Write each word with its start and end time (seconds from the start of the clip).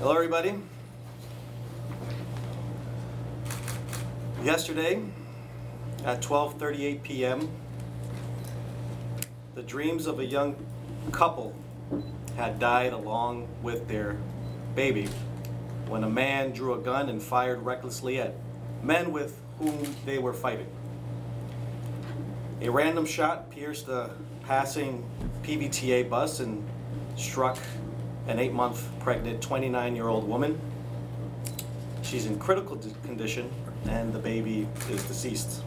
Hello, 0.00 0.14
everybody. 0.14 0.54
Yesterday, 4.42 5.02
at 6.06 6.22
12:38 6.22 7.02
p.m., 7.02 7.50
the 9.54 9.62
dreams 9.62 10.06
of 10.06 10.18
a 10.18 10.24
young 10.24 10.56
couple 11.12 11.54
had 12.34 12.58
died 12.58 12.94
along 12.94 13.46
with 13.62 13.88
their 13.88 14.16
baby 14.74 15.06
when 15.86 16.04
a 16.04 16.08
man 16.08 16.52
drew 16.52 16.72
a 16.72 16.78
gun 16.78 17.10
and 17.10 17.22
fired 17.22 17.60
recklessly 17.60 18.18
at 18.22 18.32
men 18.82 19.12
with 19.12 19.38
whom 19.58 19.84
they 20.06 20.18
were 20.18 20.32
fighting. 20.32 20.70
A 22.62 22.70
random 22.70 23.04
shot 23.04 23.50
pierced 23.50 23.88
a 23.88 24.08
passing 24.46 25.04
PVTA 25.42 26.08
bus 26.08 26.40
and 26.40 26.66
struck 27.18 27.58
an 28.26 28.38
eight 28.38 28.52
month 28.52 28.88
pregnant 29.00 29.42
29 29.42 29.96
year 29.96 30.08
old 30.08 30.28
woman. 30.28 30.60
She's 32.02 32.26
in 32.26 32.38
critical 32.38 32.76
condition 33.04 33.50
and 33.88 34.12
the 34.12 34.18
baby 34.18 34.66
is 34.90 35.02
deceased. 35.04 35.62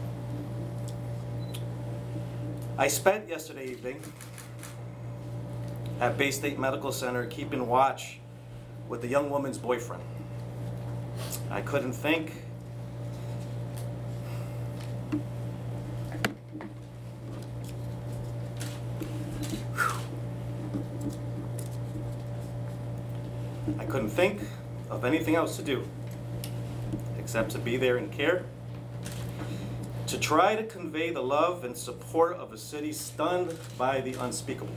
I 2.76 2.88
spent 2.88 3.28
yesterday 3.28 3.66
evening 3.66 4.02
at 6.00 6.18
Bay 6.18 6.30
State 6.30 6.58
Medical 6.58 6.92
Center 6.92 7.24
keeping 7.26 7.66
watch 7.68 8.18
with 8.88 9.00
the 9.00 9.08
young 9.08 9.30
woman's 9.30 9.58
boyfriend. 9.58 10.02
I 11.50 11.60
couldn't 11.60 11.92
think 11.92 12.32
think 24.14 24.42
of 24.90 25.04
anything 25.04 25.34
else 25.34 25.56
to 25.56 25.62
do 25.62 25.84
except 27.18 27.50
to 27.50 27.58
be 27.58 27.76
there 27.76 27.96
and 27.96 28.12
care, 28.12 28.44
to 30.06 30.18
try 30.18 30.54
to 30.54 30.62
convey 30.62 31.10
the 31.10 31.22
love 31.22 31.64
and 31.64 31.76
support 31.76 32.36
of 32.36 32.52
a 32.52 32.58
city 32.58 32.92
stunned 32.92 33.56
by 33.76 34.00
the 34.00 34.12
unspeakable. 34.14 34.74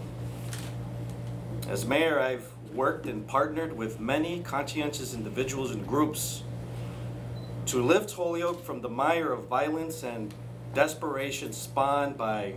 As 1.69 1.85
mayor, 1.85 2.19
I've 2.19 2.49
worked 2.73 3.05
and 3.05 3.27
partnered 3.27 3.77
with 3.77 3.99
many 3.99 4.39
conscientious 4.39 5.13
individuals 5.13 5.71
and 5.71 5.85
groups 5.85 6.43
to 7.67 7.83
lift 7.83 8.11
Holyoke 8.11 8.63
from 8.63 8.81
the 8.81 8.89
mire 8.89 9.31
of 9.33 9.43
violence 9.47 10.03
and 10.03 10.33
desperation 10.73 11.51
spawned 11.53 12.17
by 12.17 12.53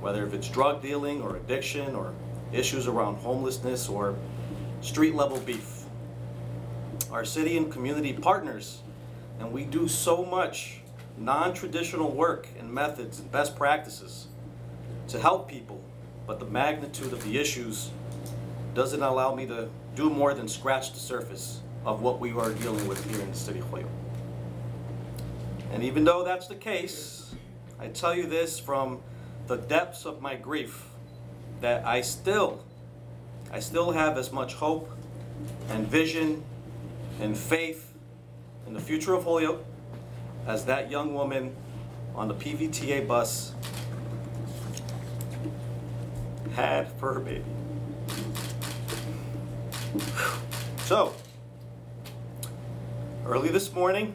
whether 0.00 0.26
if 0.26 0.34
it's 0.34 0.48
drug 0.48 0.82
dealing 0.82 1.22
or 1.22 1.36
addiction 1.36 1.96
or 1.96 2.12
issues 2.52 2.86
around 2.86 3.16
homelessness 3.16 3.88
or 3.88 4.14
street 4.82 5.14
level 5.14 5.38
beef. 5.38 5.71
Our 7.12 7.26
city 7.26 7.58
and 7.58 7.70
community 7.70 8.14
partners, 8.14 8.80
and 9.38 9.52
we 9.52 9.64
do 9.64 9.86
so 9.86 10.24
much 10.24 10.80
non 11.18 11.52
traditional 11.52 12.10
work 12.10 12.48
and 12.58 12.72
methods 12.72 13.20
and 13.20 13.30
best 13.30 13.54
practices 13.54 14.28
to 15.08 15.20
help 15.20 15.46
people, 15.46 15.78
but 16.26 16.40
the 16.40 16.46
magnitude 16.46 17.12
of 17.12 17.22
the 17.24 17.38
issues 17.38 17.90
doesn't 18.74 19.02
allow 19.02 19.34
me 19.34 19.44
to 19.46 19.68
do 19.94 20.08
more 20.08 20.32
than 20.32 20.48
scratch 20.48 20.94
the 20.94 20.98
surface 20.98 21.60
of 21.84 22.00
what 22.00 22.18
we 22.18 22.32
are 22.32 22.50
dealing 22.52 22.88
with 22.88 23.04
here 23.10 23.20
in 23.20 23.30
the 23.30 23.36
city 23.36 23.58
of 23.58 23.68
Holyoke. 23.68 23.90
And 25.72 25.82
even 25.82 26.04
though 26.04 26.24
that's 26.24 26.46
the 26.46 26.54
case, 26.54 27.34
I 27.78 27.88
tell 27.88 28.14
you 28.14 28.26
this 28.26 28.58
from 28.58 29.00
the 29.48 29.56
depths 29.56 30.06
of 30.06 30.22
my 30.22 30.34
grief 30.34 30.84
that 31.60 31.84
I 31.86 32.00
still 32.00 32.64
I 33.52 33.60
still 33.60 33.90
have 33.90 34.16
as 34.16 34.32
much 34.32 34.54
hope 34.54 34.90
and 35.68 35.86
vision 35.86 36.42
and 37.20 37.36
faith 37.36 37.94
in 38.66 38.74
the 38.74 38.80
future 38.80 39.14
of 39.14 39.24
Holyoke 39.24 39.64
as 40.46 40.64
that 40.64 40.90
young 40.90 41.14
woman 41.14 41.54
on 42.14 42.28
the 42.28 42.34
PVTA 42.34 43.06
bus 43.06 43.54
had 46.54 46.90
for 46.92 47.14
her 47.14 47.20
baby. 47.20 47.44
So, 50.84 51.14
early 53.24 53.48
this 53.48 53.72
morning, 53.72 54.14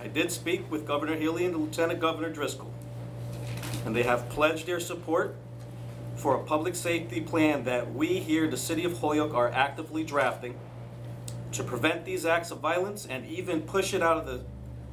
I 0.00 0.06
did 0.06 0.30
speak 0.30 0.70
with 0.70 0.86
Governor 0.86 1.16
Healey 1.16 1.44
and 1.44 1.56
Lieutenant 1.56 1.98
Governor 1.98 2.30
Driscoll, 2.30 2.72
and 3.84 3.96
they 3.96 4.04
have 4.04 4.28
pledged 4.28 4.66
their 4.66 4.80
support 4.80 5.34
for 6.14 6.36
a 6.36 6.42
public 6.44 6.74
safety 6.74 7.20
plan 7.20 7.64
that 7.64 7.94
we 7.94 8.18
here, 8.18 8.48
the 8.48 8.56
city 8.56 8.84
of 8.84 8.98
Holyoke, 8.98 9.34
are 9.34 9.50
actively 9.50 10.04
drafting 10.04 10.56
to 11.52 11.62
prevent 11.62 12.04
these 12.04 12.26
acts 12.26 12.50
of 12.50 12.60
violence 12.60 13.06
and 13.06 13.26
even 13.26 13.62
push 13.62 13.94
it 13.94 14.02
out 14.02 14.16
of 14.16 14.26
the 14.26 14.40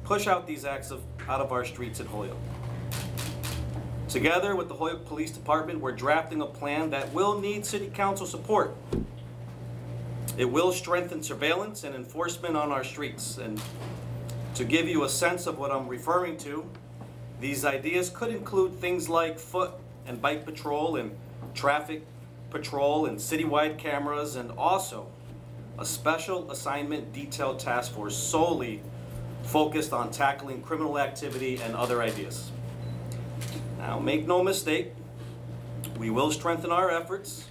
push 0.04 0.26
out 0.26 0.46
these 0.46 0.64
acts 0.64 0.90
of 0.90 1.02
out 1.28 1.40
of 1.40 1.52
our 1.52 1.64
streets 1.64 2.00
in 2.00 2.06
Holyoke. 2.06 2.36
Together 4.08 4.54
with 4.54 4.68
the 4.68 4.74
Holyoke 4.74 5.04
Police 5.04 5.32
Department, 5.32 5.80
we're 5.80 5.92
drafting 5.92 6.40
a 6.40 6.46
plan 6.46 6.90
that 6.90 7.12
will 7.12 7.40
need 7.40 7.66
city 7.66 7.90
council 7.92 8.24
support. 8.24 8.76
It 10.38 10.44
will 10.44 10.70
strengthen 10.70 11.22
surveillance 11.22 11.82
and 11.82 11.94
enforcement 11.94 12.56
on 12.56 12.70
our 12.70 12.84
streets. 12.84 13.38
And 13.38 13.60
to 14.54 14.64
give 14.64 14.88
you 14.88 15.04
a 15.04 15.08
sense 15.08 15.46
of 15.46 15.58
what 15.58 15.72
I'm 15.72 15.88
referring 15.88 16.36
to, 16.38 16.64
these 17.40 17.64
ideas 17.64 18.08
could 18.08 18.30
include 18.30 18.78
things 18.80 19.08
like 19.08 19.38
foot 19.38 19.72
and 20.06 20.22
bike 20.22 20.44
patrol 20.44 20.96
and 20.96 21.10
traffic 21.54 22.06
patrol 22.50 23.06
and 23.06 23.18
citywide 23.18 23.76
cameras 23.76 24.36
and 24.36 24.52
also 24.52 25.08
a 25.78 25.84
special 25.84 26.50
assignment 26.50 27.12
detailed 27.12 27.58
task 27.58 27.92
force 27.92 28.16
solely 28.16 28.80
focused 29.42 29.92
on 29.92 30.10
tackling 30.10 30.62
criminal 30.62 30.98
activity 30.98 31.60
and 31.62 31.74
other 31.76 32.02
ideas. 32.02 32.50
Now, 33.78 33.98
make 33.98 34.26
no 34.26 34.42
mistake, 34.42 34.92
we 35.98 36.10
will 36.10 36.32
strengthen 36.32 36.72
our 36.72 36.90
efforts 36.90 37.44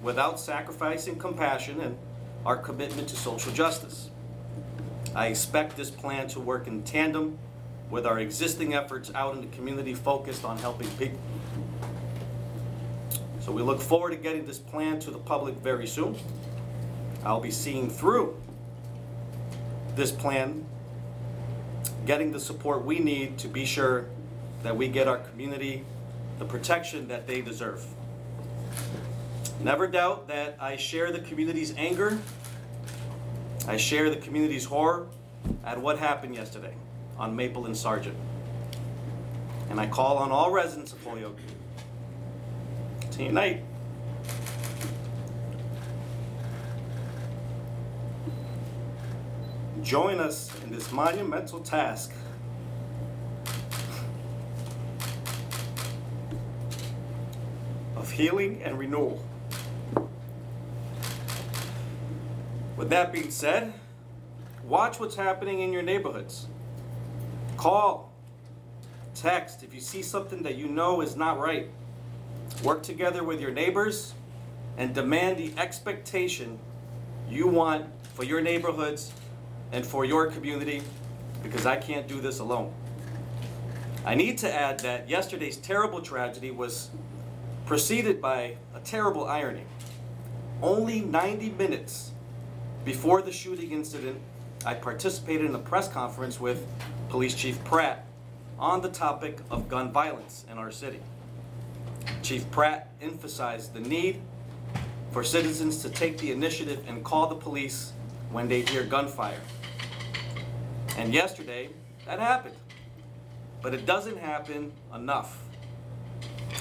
without 0.00 0.38
sacrificing 0.38 1.16
compassion 1.16 1.80
and 1.80 1.96
our 2.44 2.56
commitment 2.56 3.08
to 3.08 3.16
social 3.16 3.52
justice. 3.52 4.10
I 5.14 5.26
expect 5.26 5.76
this 5.76 5.90
plan 5.90 6.28
to 6.28 6.40
work 6.40 6.66
in 6.66 6.82
tandem 6.82 7.38
with 7.90 8.06
our 8.06 8.18
existing 8.18 8.74
efforts 8.74 9.10
out 9.14 9.34
in 9.34 9.40
the 9.42 9.56
community 9.56 9.94
focused 9.94 10.44
on 10.44 10.58
helping 10.58 10.88
people. 10.92 11.18
So 13.40 13.52
we 13.52 13.62
look 13.62 13.80
forward 13.80 14.10
to 14.10 14.16
getting 14.16 14.46
this 14.46 14.58
plan 14.58 15.00
to 15.00 15.10
the 15.10 15.18
public 15.18 15.56
very 15.56 15.86
soon. 15.86 16.16
I'll 17.24 17.40
be 17.40 17.50
seeing 17.50 17.88
through 17.88 18.36
this 19.94 20.10
plan, 20.10 20.64
getting 22.06 22.32
the 22.32 22.40
support 22.40 22.84
we 22.84 22.98
need 22.98 23.38
to 23.38 23.48
be 23.48 23.64
sure 23.64 24.06
that 24.62 24.76
we 24.76 24.88
get 24.88 25.08
our 25.08 25.18
community 25.18 25.84
the 26.38 26.44
protection 26.44 27.06
that 27.08 27.26
they 27.26 27.40
deserve. 27.40 27.84
Never 29.60 29.86
doubt 29.86 30.26
that 30.26 30.56
I 30.58 30.76
share 30.76 31.12
the 31.12 31.20
community's 31.20 31.72
anger. 31.76 32.18
I 33.68 33.76
share 33.76 34.10
the 34.10 34.16
community's 34.16 34.64
horror 34.64 35.06
at 35.64 35.80
what 35.80 35.98
happened 35.98 36.34
yesterday 36.34 36.74
on 37.16 37.36
Maple 37.36 37.66
and 37.66 37.74
Sargeant. 37.74 38.16
And 39.70 39.78
I 39.78 39.86
call 39.86 40.18
on 40.18 40.32
all 40.32 40.50
residents 40.50 40.92
of 40.92 41.02
Holyoke 41.04 41.38
to 43.12 43.22
unite. 43.22 43.62
Join 49.82 50.20
us 50.20 50.50
in 50.62 50.70
this 50.70 50.92
monumental 50.92 51.58
task. 51.58 52.12
Of 57.96 58.10
healing 58.10 58.62
and 58.62 58.78
renewal. 58.78 59.24
With 62.76 62.90
that 62.90 63.12
being 63.12 63.30
said, 63.30 63.72
watch 64.64 65.00
what's 65.00 65.16
happening 65.16 65.60
in 65.60 65.72
your 65.72 65.82
neighborhoods. 65.82 66.46
Call, 67.56 68.12
text 69.14 69.62
if 69.62 69.74
you 69.74 69.80
see 69.80 70.02
something 70.02 70.42
that 70.42 70.56
you 70.56 70.68
know 70.68 71.00
is 71.00 71.16
not 71.16 71.38
right. 71.38 71.68
Work 72.62 72.82
together 72.82 73.24
with 73.24 73.40
your 73.40 73.50
neighbors 73.50 74.14
and 74.78 74.94
demand 74.94 75.38
the 75.38 75.52
expectation 75.58 76.58
you 77.28 77.46
want 77.48 77.86
for 78.14 78.24
your 78.24 78.40
neighborhoods 78.40 79.12
and 79.72 79.84
for 79.84 80.04
your 80.04 80.26
community 80.26 80.82
because 81.42 81.66
I 81.66 81.76
can't 81.76 82.06
do 82.06 82.20
this 82.20 82.38
alone. 82.38 82.72
I 84.04 84.14
need 84.14 84.38
to 84.38 84.52
add 84.52 84.80
that 84.80 85.08
yesterday's 85.08 85.56
terrible 85.56 86.00
tragedy 86.00 86.50
was 86.50 86.90
preceded 87.66 88.20
by 88.20 88.56
a 88.74 88.80
terrible 88.80 89.26
irony. 89.26 89.64
Only 90.60 91.00
90 91.00 91.50
minutes 91.50 92.12
before 92.84 93.22
the 93.22 93.32
shooting 93.32 93.72
incident, 93.72 94.20
I 94.66 94.74
participated 94.74 95.46
in 95.46 95.54
a 95.54 95.58
press 95.58 95.88
conference 95.88 96.40
with 96.40 96.66
Police 97.08 97.34
Chief 97.34 97.62
Pratt 97.64 98.06
on 98.58 98.80
the 98.80 98.88
topic 98.88 99.38
of 99.50 99.68
gun 99.68 99.90
violence 99.90 100.44
in 100.50 100.58
our 100.58 100.70
city. 100.70 101.00
Chief 102.22 102.48
Pratt 102.50 102.90
emphasized 103.00 103.74
the 103.74 103.80
need 103.80 104.20
for 105.12 105.22
citizens 105.22 105.82
to 105.82 105.90
take 105.90 106.18
the 106.18 106.32
initiative 106.32 106.84
and 106.88 107.04
call 107.04 107.26
the 107.28 107.34
police 107.34 107.92
when 108.30 108.48
they 108.48 108.62
hear 108.62 108.82
gunfire. 108.82 109.40
And 110.96 111.14
yesterday, 111.14 111.70
that 112.06 112.18
happened. 112.18 112.56
But 113.62 113.74
it 113.74 113.86
doesn't 113.86 114.18
happen 114.18 114.72
enough. 114.94 115.38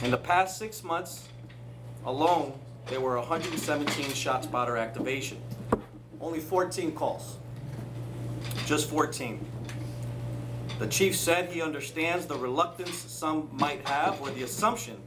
In 0.03 0.11
the 0.11 0.17
past 0.17 0.57
six 0.57 0.83
months 0.83 1.27
alone, 2.05 2.53
there 2.87 3.01
were 3.01 3.17
117 3.17 4.13
shot 4.13 4.43
spotter 4.43 4.77
activation. 4.77 5.37
Only 6.19 6.39
14 6.39 6.93
calls. 6.93 7.37
Just 8.65 8.89
14. 8.89 9.45
The 10.79 10.87
chief 10.87 11.15
said 11.15 11.49
he 11.49 11.61
understands 11.61 12.25
the 12.25 12.35
reluctance 12.35 12.95
some 12.95 13.49
might 13.51 13.87
have 13.87 14.19
or 14.21 14.31
the 14.31 14.43
assumption 14.43 14.97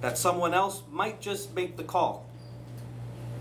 that 0.00 0.18
someone 0.18 0.54
else 0.54 0.82
might 0.90 1.20
just 1.20 1.54
make 1.54 1.76
the 1.76 1.84
call. 1.84 2.26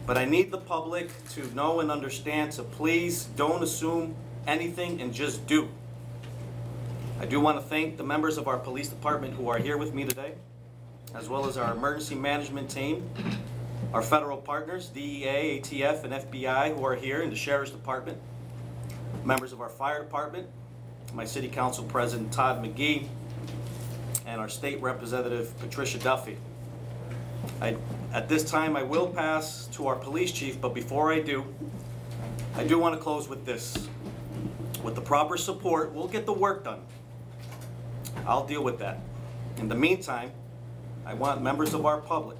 But 0.06 0.18
I 0.18 0.26
need 0.26 0.52
the 0.52 0.58
public 0.58 1.10
to 1.32 1.54
know 1.54 1.80
and 1.82 1.92
understand, 1.92 2.54
so 2.54 2.64
please 2.64 3.26
don't 3.36 3.62
assume 3.62 4.16
anything 4.48 5.02
and 5.02 5.14
just 5.14 5.46
do. 5.48 5.70
I 7.20 7.26
do 7.26 7.40
want 7.42 7.58
to 7.58 7.64
thank 7.64 7.98
the 7.98 8.04
members 8.04 8.38
of 8.38 8.48
our 8.48 8.58
police 8.58 8.88
department 8.88 9.34
who 9.34 9.50
are 9.50 9.58
here 9.58 9.78
with 9.78 9.94
me 9.94 10.06
today, 10.06 10.36
as 11.14 11.28
well 11.28 11.48
as 11.48 11.58
our 11.58 11.74
emergency 11.74 12.16
management 12.16 12.70
team, 12.70 13.10
our 13.94 14.02
federal 14.02 14.38
partners, 14.38 14.88
DEA, 14.88 15.60
ATF, 15.60 16.06
and 16.06 16.14
FBI 16.14 16.74
who 16.74 16.86
are 16.86 16.96
here, 16.96 17.22
and 17.22 17.32
the 17.32 17.36
sheriff's 17.36 17.72
department, 17.72 18.18
members 19.26 19.52
of 19.52 19.60
our 19.60 19.70
fire 19.70 20.02
department, 20.02 20.48
my 21.14 21.26
city 21.26 21.50
council 21.50 21.84
president 21.84 22.32
Todd 22.32 22.64
McGee, 22.64 23.08
and 24.26 24.40
our 24.40 24.48
state 24.48 24.82
representative 24.82 25.58
Patricia 25.60 25.98
Duffy. 25.98 26.38
I, 27.60 27.76
at 28.14 28.30
this 28.30 28.50
time, 28.50 28.78
I 28.78 28.84
will 28.84 29.08
pass 29.08 29.68
to 29.74 29.88
our 29.88 29.96
police 29.96 30.32
chief, 30.32 30.62
but 30.62 30.74
before 30.74 31.12
I 31.12 31.20
do, 31.20 31.46
I 32.56 32.64
do 32.64 32.80
want 32.80 32.96
to 32.96 33.02
close 33.02 33.28
with 33.28 33.46
this. 33.46 33.89
With 34.84 34.96
the 34.96 35.02
proper 35.02 35.38
support, 35.38 35.94
we'll 35.94 36.08
get 36.08 36.26
the 36.26 36.34
work 36.34 36.64
done. 36.64 36.82
I'll 38.26 38.46
deal 38.46 38.64
with 38.64 38.80
that. 38.80 39.00
In 39.58 39.68
the 39.68 39.76
meantime, 39.76 40.32
I 41.06 41.14
want 41.14 41.42
members 41.42 41.74
of 41.74 41.86
our 41.86 42.00
public 42.00 42.38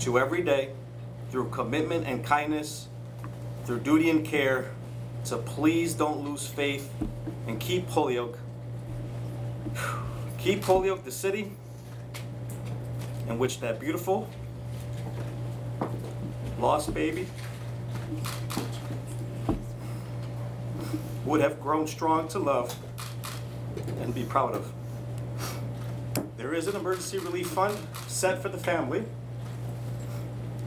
to 0.00 0.18
every 0.18 0.42
day, 0.42 0.70
through 1.30 1.50
commitment 1.50 2.06
and 2.06 2.24
kindness, 2.24 2.88
through 3.64 3.80
duty 3.80 4.10
and 4.10 4.24
care, 4.24 4.70
to 5.26 5.38
please 5.38 5.94
don't 5.94 6.24
lose 6.24 6.46
faith 6.46 6.90
and 7.46 7.58
keep 7.58 7.88
Holyoke, 7.88 8.38
keep 10.38 10.62
Holyoke 10.62 11.04
the 11.04 11.10
city 11.10 11.52
in 13.28 13.38
which 13.38 13.60
that 13.60 13.80
beautiful 13.80 14.28
lost 16.58 16.92
baby 16.94 17.26
would 21.24 21.40
have 21.40 21.60
grown 21.60 21.86
strong 21.86 22.28
to 22.28 22.38
love 22.38 22.76
and 24.00 24.14
be 24.14 24.24
proud 24.24 24.54
of. 24.54 24.72
There 26.36 26.52
is 26.52 26.66
an 26.66 26.76
emergency 26.76 27.18
relief 27.18 27.48
fund 27.48 27.76
set 28.06 28.42
for 28.42 28.48
the 28.48 28.58
family. 28.58 29.04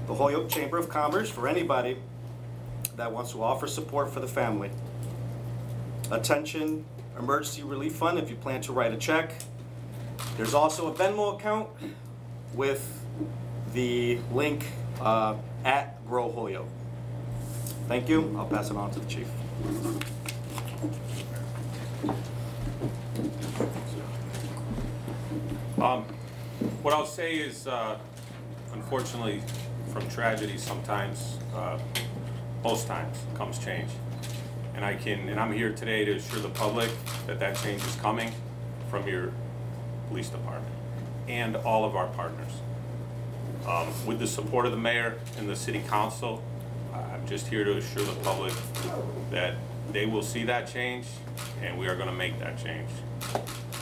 The 0.07 0.15
Holyoke 0.15 0.49
Chamber 0.49 0.77
of 0.77 0.89
Commerce 0.89 1.29
for 1.29 1.47
anybody 1.47 1.97
that 2.95 3.11
wants 3.11 3.31
to 3.33 3.43
offer 3.43 3.67
support 3.67 4.11
for 4.11 4.19
the 4.19 4.27
family. 4.27 4.71
Attention, 6.09 6.85
emergency 7.19 7.63
relief 7.63 7.93
fund 7.95 8.17
if 8.17 8.29
you 8.29 8.35
plan 8.35 8.61
to 8.61 8.73
write 8.73 8.93
a 8.93 8.97
check. 8.97 9.33
There's 10.35 10.53
also 10.53 10.91
a 10.91 10.93
Venmo 10.93 11.35
account 11.35 11.69
with 12.53 13.03
the 13.73 14.19
link 14.31 14.65
uh, 14.99 15.35
at 15.63 16.05
Grow 16.07 16.31
Holyoke. 16.31 16.69
Thank 17.87 18.09
you. 18.09 18.35
I'll 18.37 18.47
pass 18.47 18.71
it 18.71 18.77
on 18.77 18.91
to 18.91 18.99
the 18.99 19.05
chief. 19.05 19.27
Um, 25.81 26.05
What 26.83 26.93
I'll 26.93 27.05
say 27.05 27.35
is, 27.35 27.67
uh, 27.67 27.97
unfortunately, 28.73 29.41
from 29.91 30.07
tragedy, 30.09 30.57
sometimes, 30.57 31.39
uh, 31.55 31.79
most 32.63 32.87
times, 32.87 33.17
comes 33.33 33.57
change. 33.57 33.89
And 34.75 34.85
I 34.85 34.93
can, 34.93 35.27
and 35.29 35.39
I'm 35.39 35.51
here 35.51 35.73
today 35.73 36.05
to 36.05 36.13
assure 36.13 36.39
the 36.39 36.49
public 36.49 36.91
that 37.25 37.39
that 37.39 37.55
change 37.57 37.83
is 37.83 37.95
coming 37.95 38.31
from 38.89 39.07
your 39.07 39.31
police 40.09 40.29
department 40.29 40.73
and 41.27 41.55
all 41.55 41.85
of 41.85 41.95
our 41.95 42.07
partners. 42.07 42.61
Um, 43.67 43.87
With 44.05 44.19
the 44.19 44.27
support 44.27 44.65
of 44.65 44.71
the 44.71 44.77
mayor 44.77 45.17
and 45.37 45.49
the 45.49 45.55
city 45.55 45.81
council, 45.89 46.43
I'm 46.93 47.27
just 47.27 47.47
here 47.47 47.63
to 47.63 47.77
assure 47.77 48.03
the 48.03 48.19
public 48.21 48.53
that 49.31 49.55
they 49.91 50.05
will 50.05 50.23
see 50.23 50.43
that 50.43 50.67
change, 50.67 51.05
and 51.61 51.77
we 51.77 51.87
are 51.87 51.95
gonna 51.95 52.11
make 52.11 52.39
that 52.39 52.57
change. 52.57 52.89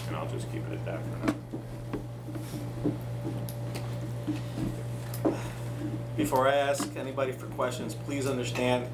And 0.07 0.15
I'll 0.15 0.29
just 0.29 0.51
keep 0.51 0.61
it 0.67 0.73
at 0.73 0.85
that 0.85 0.99
for 1.01 1.25
now. 1.25 1.35
Before 6.15 6.47
I 6.47 6.55
ask 6.55 6.95
anybody 6.95 7.31
for 7.31 7.47
questions, 7.47 7.93
please 7.93 8.25
understand 8.25 8.87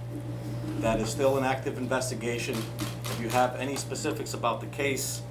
that 0.79 0.99
is 0.99 1.09
still 1.09 1.37
an 1.37 1.43
active 1.43 1.77
investigation. 1.77 2.55
If 3.05 3.19
you 3.21 3.29
have 3.29 3.55
any 3.55 3.75
specifics 3.75 4.33
about 4.33 4.59
the 4.59 4.67
case, 4.67 5.21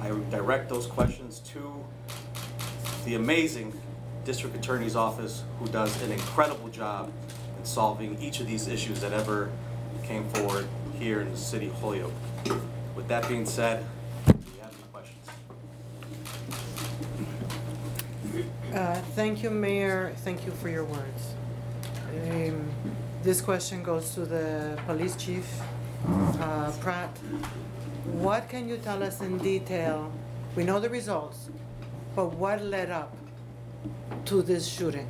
I 0.00 0.08
direct 0.30 0.68
those 0.68 0.86
questions 0.86 1.40
to 1.50 1.84
the 3.04 3.16
amazing 3.16 3.78
district 4.24 4.56
attorney's 4.56 4.96
office, 4.96 5.44
who 5.58 5.66
does 5.68 6.02
an 6.02 6.10
incredible 6.10 6.68
job 6.68 7.12
in 7.58 7.64
solving 7.64 8.20
each 8.20 8.40
of 8.40 8.46
these 8.46 8.66
issues 8.66 9.00
that 9.00 9.12
ever 9.12 9.50
came 10.02 10.26
forward 10.30 10.66
here 10.98 11.20
in 11.20 11.30
the 11.30 11.36
city 11.36 11.66
of 11.66 11.74
Holyoke. 11.74 12.12
With 12.94 13.08
that 13.08 13.28
being 13.28 13.46
said, 13.46 13.84
do 14.26 14.32
you 14.32 14.62
have 14.62 14.72
any 14.72 14.82
questions? 14.92 15.28
Uh, 18.74 18.94
Thank 19.14 19.42
you, 19.42 19.50
Mayor. 19.50 20.12
Thank 20.24 20.46
you 20.46 20.52
for 20.52 20.68
your 20.68 20.84
words. 20.84 21.34
Um, 22.30 22.70
This 23.22 23.40
question 23.40 23.82
goes 23.82 24.14
to 24.14 24.24
the 24.24 24.78
police 24.86 25.16
chief, 25.16 25.46
uh, 26.40 26.70
Pratt. 26.80 27.10
What 28.22 28.48
can 28.48 28.68
you 28.68 28.76
tell 28.76 29.02
us 29.02 29.20
in 29.20 29.38
detail? 29.38 30.12
We 30.54 30.62
know 30.62 30.78
the 30.78 30.88
results, 30.88 31.50
but 32.14 32.34
what 32.34 32.62
led 32.62 32.90
up 32.90 33.10
to 34.26 34.42
this 34.42 34.64
shooting? 34.68 35.08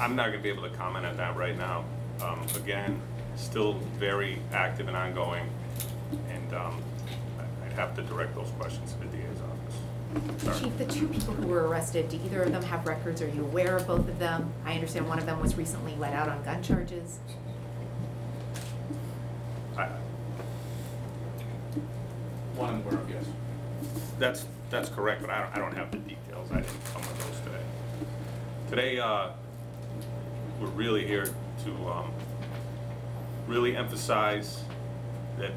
I- 0.00 0.02
I- 0.02 0.04
I'm 0.04 0.16
not 0.16 0.26
gonna 0.26 0.38
be 0.42 0.48
able 0.48 0.62
to 0.68 0.70
comment 0.76 1.06
on 1.06 1.16
that 1.18 1.36
right 1.36 1.56
now. 1.56 1.84
Um, 2.22 2.40
Again, 2.56 3.00
still 3.36 3.74
very 3.98 4.38
active 4.52 4.88
and 4.88 4.96
ongoing, 4.96 5.48
and 6.28 6.52
um, 6.54 6.82
I- 7.38 7.66
I'd 7.66 7.72
have 7.72 7.94
to 7.96 8.02
direct 8.02 8.34
those 8.34 8.50
questions 8.58 8.92
to 8.92 8.98
the 8.98 9.06
DA's 9.06 9.40
office. 9.40 10.42
Sorry. 10.42 10.58
Chief, 10.60 10.78
the 10.78 10.84
two 10.84 11.08
people 11.08 11.34
who 11.34 11.46
were 11.46 11.66
arrested, 11.68 12.08
do 12.08 12.16
either 12.24 12.42
of 12.42 12.52
them 12.52 12.62
have 12.64 12.86
records? 12.86 13.22
Are 13.22 13.28
you 13.28 13.42
aware 13.44 13.76
of 13.76 13.86
both 13.86 14.08
of 14.08 14.18
them? 14.18 14.52
I 14.66 14.74
understand 14.74 15.08
one 15.08 15.18
of 15.18 15.26
them 15.26 15.40
was 15.40 15.56
recently 15.56 15.94
let 15.96 16.12
out 16.12 16.28
on 16.28 16.42
gun 16.42 16.62
charges. 16.62 17.18
I- 19.78 19.88
One 22.56 22.68
I'm 22.74 22.80
aware 22.82 22.94
of, 23.00 23.08
yes. 23.10 23.24
That's, 24.18 24.44
that's 24.68 24.90
correct, 24.90 25.22
but 25.22 25.30
I 25.30 25.40
don't, 25.42 25.56
I 25.56 25.58
don't 25.60 25.74
have 25.74 25.90
the 25.90 25.98
details. 25.98 26.50
I 26.52 26.56
didn't 26.56 26.84
come 26.92 27.00
with 27.02 27.26
those 27.26 27.40
today. 27.40 27.64
Today, 28.68 28.98
uh, 28.98 29.28
we're 30.60 30.68
really 30.68 31.06
here 31.06 31.26
to, 31.64 31.88
um, 31.88 32.12
really 33.46 33.76
emphasize 33.76 34.62
that 35.38 35.52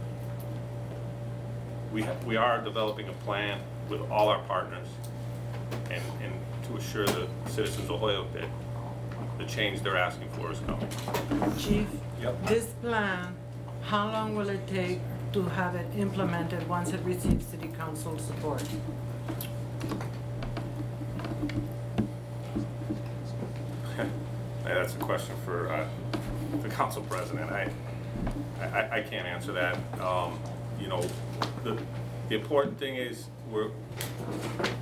we 1.92 2.02
have, 2.02 2.26
we 2.26 2.36
are 2.36 2.62
developing 2.62 3.10
a 3.10 3.14
plan 3.26 3.60
with 3.90 4.02
all 4.10 4.30
our 4.30 4.42
partners 4.44 4.88
and, 5.92 6.02
and 6.24 6.34
to 6.68 6.78
assure 6.78 7.06
the 7.06 7.28
citizens 7.48 7.90
of 7.90 8.00
Holyoke 8.00 8.34
that 8.34 8.50
the 9.38 9.46
change 9.46 9.82
they're 9.82 9.98
asking 9.98 10.30
for 10.30 10.52
is 10.52 10.60
coming. 10.62 10.90
Chief? 11.58 11.88
Yep. 12.22 12.48
This 12.48 12.66
plan, 12.82 13.36
how 13.84 14.12
long 14.12 14.36
will 14.36 14.50
it 14.50 14.66
take 14.68 15.00
to 15.34 15.44
have 15.44 15.76
it 15.76 15.88
implemented 15.98 16.68
once 16.70 16.94
it 16.94 17.02
receives 17.04 17.46
city 17.46 17.68
council 17.68 18.18
support? 18.18 18.64
That's 24.84 24.96
a 24.96 25.00
question 25.00 25.34
for 25.46 25.70
uh, 25.72 25.88
the 26.62 26.68
council 26.68 27.04
president. 27.04 27.50
I, 27.50 27.70
I, 28.60 28.98
I 28.98 29.02
can't 29.02 29.26
answer 29.26 29.54
that. 29.54 29.78
Um, 30.02 30.38
You 30.78 30.90
know, 30.90 31.08
the, 31.64 31.82
the 32.28 32.36
important 32.36 32.78
thing 32.78 32.98
is, 32.98 33.28
we're, 33.50 33.72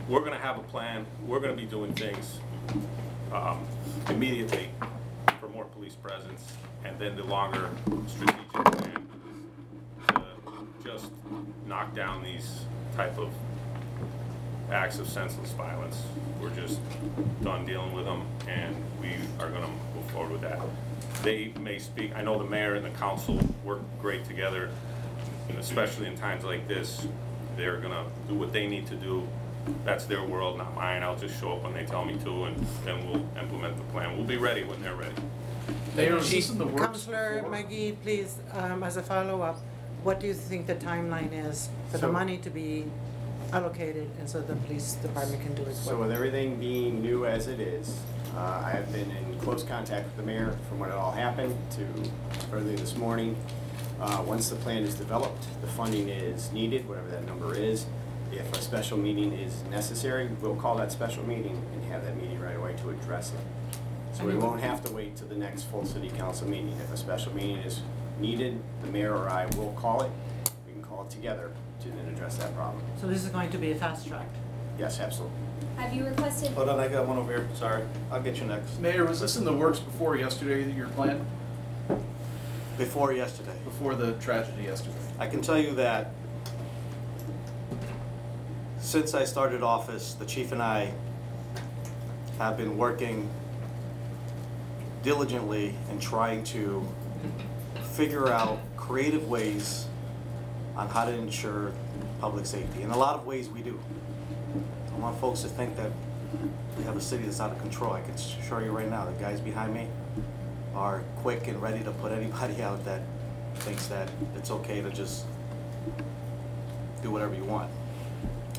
we're 0.09 0.23
gonna 0.23 0.39
have 0.39 0.57
a 0.57 0.63
plan, 0.63 1.05
we're 1.27 1.39
gonna 1.39 1.53
be 1.53 1.65
doing 1.67 1.93
things 1.93 2.39
um, 3.31 3.63
immediately 4.09 4.69
for 5.39 5.47
more 5.49 5.65
police 5.65 5.93
presence, 5.93 6.51
and 6.83 6.97
then 6.97 7.15
the 7.15 7.23
longer 7.23 7.69
strategic 8.07 8.51
plan 8.53 9.07
to 10.07 10.23
just 10.83 11.11
knock 11.67 11.93
down 11.93 12.23
these 12.23 12.65
type 12.95 13.19
of 13.19 13.31
acts 14.71 14.99
of 14.99 15.07
senseless 15.07 15.51
violence. 15.51 16.01
We're 16.41 16.49
just 16.51 16.79
done 17.43 17.65
dealing 17.65 17.93
with 17.93 18.05
them, 18.05 18.25
and 18.47 18.75
we 19.01 19.15
are 19.39 19.49
gonna 19.49 19.67
move 19.95 20.09
forward 20.11 20.31
with 20.31 20.41
that. 20.41 20.59
They 21.23 21.53
may 21.59 21.77
speak, 21.79 22.15
I 22.15 22.21
know 22.21 22.37
the 22.37 22.49
mayor 22.49 22.75
and 22.75 22.85
the 22.85 22.89
council 22.91 23.39
work 23.63 23.81
great 24.01 24.25
together, 24.25 24.69
and 25.49 25.57
especially 25.57 26.07
in 26.07 26.17
times 26.17 26.43
like 26.43 26.67
this, 26.67 27.07
they're 27.57 27.77
gonna 27.77 28.05
do 28.27 28.35
what 28.35 28.53
they 28.53 28.67
need 28.67 28.87
to 28.87 28.95
do. 28.95 29.27
That's 29.85 30.05
their 30.05 30.23
world, 30.23 30.57
not 30.57 30.73
mine. 30.73 31.03
I'll 31.03 31.17
just 31.17 31.39
show 31.39 31.53
up 31.53 31.63
when 31.63 31.73
they 31.73 31.85
tell 31.85 32.03
me 32.03 32.17
to, 32.23 32.45
and 32.45 32.65
then 32.83 33.05
we'll 33.07 33.23
implement 33.39 33.77
the 33.77 33.83
plan. 33.91 34.15
We'll 34.17 34.25
be 34.25 34.37
ready 34.37 34.63
when 34.63 34.81
they're 34.81 34.95
ready. 34.95 35.13
Mayor, 35.95 36.17
is 36.17 36.31
this 36.31 36.49
in 36.49 36.57
the 36.57 36.65
works 36.65 36.81
Counselor 37.05 37.41
before? 37.43 37.51
McGee, 37.51 37.95
please, 38.01 38.37
um, 38.53 38.81
as 38.81 38.97
a 38.97 39.03
follow-up, 39.03 39.59
what 40.03 40.19
do 40.19 40.25
you 40.25 40.33
think 40.33 40.65
the 40.65 40.73
timeline 40.75 41.31
is 41.31 41.69
for 41.91 41.97
the 41.97 42.07
So- 42.07 42.11
money 42.11 42.37
to 42.39 42.49
be 42.49 42.85
allocated 43.53 44.09
and 44.19 44.29
so 44.29 44.41
the 44.41 44.55
police 44.55 44.93
department 44.93 45.41
can 45.41 45.53
do 45.55 45.63
its 45.63 45.79
So 45.79 45.91
work? 45.91 46.01
with 46.07 46.11
everything 46.11 46.59
being 46.59 47.01
new 47.01 47.25
as 47.25 47.47
it 47.47 47.59
is, 47.59 47.99
uh, 48.35 48.61
I 48.65 48.71
have 48.71 48.91
been 48.93 49.11
in 49.11 49.39
close 49.39 49.63
contact 49.63 50.05
with 50.05 50.17
the 50.17 50.23
mayor 50.23 50.57
from 50.69 50.79
when 50.79 50.89
it 50.89 50.95
all 50.95 51.11
happened 51.11 51.55
to 51.71 51.85
early 52.55 52.75
this 52.75 52.95
morning. 52.95 53.35
Uh, 53.99 54.23
Once 54.25 54.49
the 54.49 54.55
plan 54.57 54.83
is 54.83 54.95
developed, 54.95 55.45
the 55.61 55.67
funding 55.67 56.09
is 56.09 56.51
needed, 56.51 56.87
whatever 56.87 57.09
that 57.09 57.25
number 57.25 57.53
is. 57.53 57.85
If 58.31 58.51
a 58.53 58.61
special 58.61 58.97
meeting 58.97 59.33
is 59.33 59.61
necessary, 59.69 60.29
we'll 60.41 60.55
call 60.55 60.75
that 60.77 60.91
special 60.91 61.23
meeting 61.27 61.61
and 61.73 61.83
have 61.91 62.05
that 62.05 62.15
meeting 62.15 62.39
right 62.39 62.55
away 62.55 62.73
to 62.81 62.89
address 62.89 63.31
it. 63.33 63.39
So 64.17 64.25
we 64.25 64.35
won't 64.35 64.61
have 64.61 64.83
to 64.85 64.91
wait 64.93 65.17
to 65.17 65.25
the 65.25 65.35
next 65.35 65.63
full 65.63 65.85
city 65.85 66.09
council 66.09 66.47
meeting. 66.47 66.73
If 66.81 66.91
a 66.93 66.97
special 66.97 67.33
meeting 67.35 67.57
is 67.57 67.81
needed, 68.19 68.61
the 68.81 68.87
mayor 68.87 69.13
or 69.15 69.29
I 69.29 69.45
will 69.57 69.73
call 69.77 70.01
it. 70.03 70.11
We 70.65 70.73
can 70.73 70.81
call 70.81 71.03
it 71.03 71.09
together 71.09 71.51
to 71.81 71.89
then 71.89 72.07
address 72.13 72.37
that 72.37 72.55
problem. 72.55 72.83
So 72.99 73.07
this 73.07 73.23
is 73.23 73.29
going 73.29 73.49
to 73.51 73.57
be 73.57 73.71
a 73.71 73.75
fast 73.75 74.07
track. 74.07 74.27
Yes, 74.77 74.99
absolutely. 74.99 75.37
Have 75.77 75.93
you 75.93 76.05
requested, 76.05 76.51
Hold 76.51 76.69
on, 76.69 76.79
I 76.79 76.87
got 76.87 77.07
one 77.07 77.17
over 77.17 77.31
here, 77.31 77.47
sorry. 77.55 77.83
I'll 78.11 78.21
get 78.21 78.37
you 78.37 78.45
next. 78.45 78.79
Mayor, 78.79 79.05
was 79.05 79.19
this 79.19 79.35
in 79.35 79.45
the 79.45 79.53
works 79.53 79.79
before 79.79 80.15
yesterday, 80.17 80.69
your 80.71 80.87
plan, 80.89 81.25
Before 82.77 83.11
yesterday. 83.13 83.55
before 83.63 83.95
the 83.95 84.13
tragedy 84.13 84.63
yesterday? 84.63 84.95
I 85.19 85.27
can 85.27 85.41
tell 85.41 85.57
you 85.57 85.73
that 85.75 86.11
since 88.79 89.13
I 89.13 89.23
started 89.25 89.63
office, 89.63 90.13
the 90.13 90.25
chief 90.25 90.51
and 90.51 90.61
I 90.61 90.91
have 92.37 92.57
been 92.57 92.77
working 92.77 93.29
diligently 95.03 95.75
in 95.91 95.99
trying 95.99 96.43
to 96.45 96.87
figure 97.93 98.29
out 98.29 98.59
creative 98.77 99.27
ways 99.29 99.87
on 100.75 100.89
how 100.89 101.05
to 101.05 101.11
ensure 101.11 101.73
public 102.19 102.45
safety. 102.45 102.81
In 102.81 102.91
a 102.91 102.97
lot 102.97 103.15
of 103.15 103.25
ways, 103.25 103.49
we 103.49 103.61
do. 103.61 103.79
I 104.93 104.99
want 104.99 105.19
folks 105.19 105.41
to 105.41 105.47
think 105.47 105.75
that 105.77 105.91
we 106.77 106.83
have 106.83 106.95
a 106.95 107.01
city 107.01 107.23
that's 107.23 107.39
out 107.39 107.51
of 107.51 107.59
control. 107.59 107.93
I 107.93 108.01
can 108.01 108.13
assure 108.13 108.63
you 108.63 108.71
right 108.71 108.89
now, 108.89 109.05
the 109.05 109.11
guys 109.13 109.39
behind 109.39 109.73
me 109.73 109.87
are 110.75 111.03
quick 111.17 111.47
and 111.47 111.61
ready 111.61 111.83
to 111.83 111.91
put 111.91 112.11
anybody 112.11 112.61
out 112.63 112.83
that 112.85 113.01
thinks 113.55 113.87
that 113.87 114.09
it's 114.35 114.51
okay 114.51 114.81
to 114.81 114.89
just 114.89 115.25
do 117.01 117.11
whatever 117.11 117.35
you 117.35 117.43
want. 117.43 117.69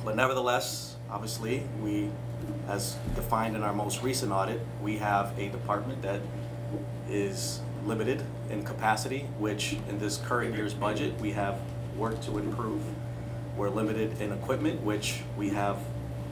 But 0.04 0.16
nevertheless, 0.16 0.96
obviously, 1.10 1.64
we, 1.82 2.10
as 2.68 2.96
defined 3.14 3.56
in 3.56 3.62
our 3.62 3.72
most 3.72 4.02
recent 4.02 4.32
audit, 4.32 4.60
we 4.82 4.98
have 4.98 5.38
a 5.38 5.48
department 5.48 6.02
that 6.02 6.20
is 7.08 7.60
limited 7.84 8.22
in 8.50 8.64
capacity, 8.64 9.20
which 9.38 9.76
in 9.88 9.98
this 9.98 10.18
current 10.18 10.54
year's 10.54 10.74
budget, 10.74 11.18
we 11.20 11.32
have 11.32 11.60
worked 11.96 12.22
to 12.24 12.38
improve. 12.38 12.82
We're 13.56 13.70
limited 13.70 14.20
in 14.20 14.32
equipment, 14.32 14.82
which 14.82 15.20
we 15.36 15.50
have 15.50 15.78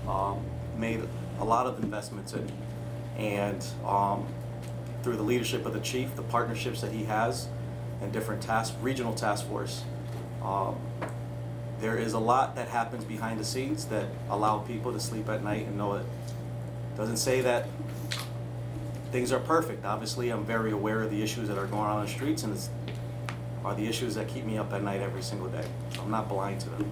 um, 0.08 0.44
made 0.76 1.02
a 1.38 1.44
lot 1.44 1.66
of 1.66 1.82
investments 1.82 2.32
in. 2.32 2.50
And 3.18 3.64
um, 3.84 4.26
through 5.02 5.16
the 5.16 5.22
leadership 5.22 5.66
of 5.66 5.74
the 5.74 5.80
chief, 5.80 6.16
the 6.16 6.22
partnerships 6.22 6.80
that 6.80 6.92
he 6.92 7.04
has, 7.04 7.48
and 8.00 8.12
different 8.12 8.42
task, 8.42 8.74
regional 8.80 9.14
task 9.14 9.46
force, 9.46 9.84
um, 10.42 10.76
there 11.80 11.96
is 11.96 12.12
a 12.12 12.18
lot 12.18 12.56
that 12.56 12.68
happens 12.68 13.04
behind 13.04 13.40
the 13.40 13.44
scenes 13.44 13.86
that 13.86 14.06
allow 14.28 14.58
people 14.58 14.92
to 14.92 15.00
sleep 15.00 15.28
at 15.28 15.42
night 15.42 15.66
and 15.66 15.76
know 15.76 15.94
it. 15.94 16.06
Doesn't 16.96 17.16
say 17.16 17.40
that 17.40 17.66
things 19.12 19.32
are 19.32 19.40
perfect. 19.40 19.84
Obviously, 19.84 20.30
I'm 20.30 20.44
very 20.44 20.72
aware 20.72 21.02
of 21.02 21.10
the 21.10 21.22
issues 21.22 21.48
that 21.48 21.58
are 21.58 21.66
going 21.66 21.82
on 21.82 22.00
in 22.00 22.06
the 22.06 22.12
streets, 22.12 22.42
and 22.42 22.52
it's 22.54 22.68
are 23.64 23.74
the 23.74 23.86
issues 23.86 24.14
that 24.14 24.28
keep 24.28 24.44
me 24.44 24.58
up 24.58 24.72
at 24.72 24.82
night 24.82 25.00
every 25.00 25.22
single 25.22 25.48
day. 25.48 25.64
I'm 25.98 26.10
not 26.10 26.28
blind 26.28 26.60
to 26.62 26.68
them. 26.70 26.90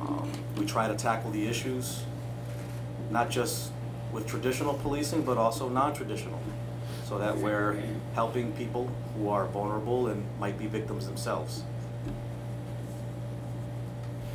Um, 0.00 0.32
we 0.56 0.66
try 0.66 0.88
to 0.88 0.94
tackle 0.94 1.30
the 1.30 1.46
issues, 1.46 2.04
not 3.10 3.30
just 3.30 3.70
with 4.12 4.26
traditional 4.26 4.74
policing, 4.74 5.22
but 5.22 5.38
also 5.38 5.68
non-traditional, 5.68 6.40
so 7.06 7.18
that 7.18 7.36
we're 7.36 7.82
helping 8.14 8.52
people 8.52 8.90
who 9.16 9.28
are 9.28 9.46
vulnerable 9.46 10.08
and 10.08 10.24
might 10.38 10.58
be 10.58 10.66
victims 10.66 11.06
themselves. 11.06 11.62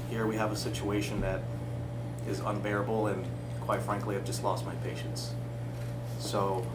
Here 0.09 0.25
we 0.25 0.35
have 0.37 0.51
a 0.51 0.55
situation 0.55 1.21
that 1.21 1.41
is 2.27 2.39
unbearable, 2.39 3.07
and 3.07 3.25
quite 3.61 3.81
frankly, 3.81 4.15
I've 4.15 4.25
just 4.25 4.43
lost 4.43 4.65
my 4.65 4.73
patience. 4.75 5.33
So 6.19 6.65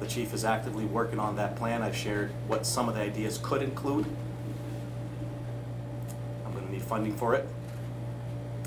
the 0.00 0.06
chief 0.06 0.32
is 0.32 0.44
actively 0.44 0.84
working 0.84 1.18
on 1.18 1.36
that 1.36 1.56
plan. 1.56 1.82
I've 1.82 1.96
shared 1.96 2.30
what 2.46 2.66
some 2.66 2.88
of 2.88 2.94
the 2.94 3.00
ideas 3.00 3.38
could 3.42 3.62
include. 3.62 4.06
I'm 6.46 6.52
gonna 6.52 6.70
need 6.70 6.82
funding 6.82 7.16
for 7.16 7.34
it. 7.34 7.48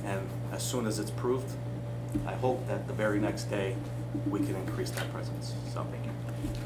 And 0.03 0.27
as 0.51 0.63
soon 0.63 0.85
as 0.85 0.99
it's 0.99 1.11
proved, 1.11 1.49
I 2.27 2.33
hope 2.33 2.67
that 2.67 2.87
the 2.87 2.93
very 2.93 3.19
next 3.19 3.45
day, 3.45 3.75
we 4.29 4.39
can 4.39 4.55
increase 4.55 4.91
that 4.91 5.11
presence, 5.13 5.53
so. 5.73 5.85
Thank 5.89 6.05
you. 6.05 6.11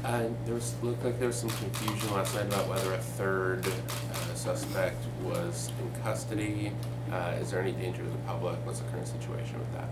Uh, 0.04 0.28
there 0.44 0.54
was, 0.54 0.74
looked 0.82 1.04
like 1.04 1.18
there 1.18 1.28
was 1.28 1.36
some 1.36 1.50
confusion 1.50 2.12
last 2.12 2.34
night 2.34 2.46
about 2.46 2.66
whether 2.68 2.92
a 2.94 2.98
third 2.98 3.66
uh, 3.66 4.34
suspect 4.34 4.96
was 5.22 5.70
in 5.80 6.02
custody. 6.02 6.72
Uh, 7.12 7.34
is 7.40 7.50
there 7.50 7.60
any 7.60 7.72
danger 7.72 8.02
to 8.02 8.08
the 8.08 8.18
public? 8.18 8.56
What's 8.64 8.80
the 8.80 8.88
current 8.90 9.06
situation 9.06 9.58
with 9.58 9.72
that? 9.74 9.88